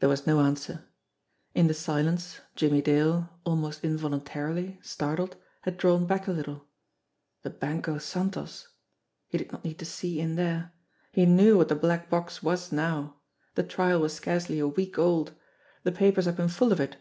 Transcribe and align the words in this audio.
There 0.00 0.08
was 0.08 0.26
no 0.26 0.40
answer. 0.40 0.86
In 1.54 1.68
the 1.68 1.72
silence 1.72 2.40
Jimmie 2.56 2.82
Dale, 2.82 3.30
almost 3.44 3.84
involuntarily, 3.84 4.80
startled, 4.82 5.36
had 5.60 5.76
drawn 5.78 6.04
back 6.04 6.26
a 6.26 6.32
little. 6.32 6.66
The 7.44 7.50
Banco 7.50 7.98
Santos! 7.98 8.66
He 9.28 9.38
did 9.38 9.52
not 9.52 9.64
need 9.64 9.78
to 9.78 9.84
see 9.84 10.18
in 10.18 10.34
there. 10.34 10.72
He 11.12 11.26
knew 11.26 11.56
what 11.58 11.68
the 11.68 11.76
black 11.76 12.10
box 12.10 12.42
was 12.42 12.72
now! 12.72 13.20
The 13.54 13.62
trial 13.62 14.00
was 14.00 14.14
scarcely 14.14 14.58
a 14.58 14.66
week 14.66 14.98
old. 14.98 15.32
The 15.84 15.92
papers 15.92 16.24
had 16.24 16.34
been 16.34 16.48
full 16.48 16.72
of 16.72 16.80
it. 16.80 16.96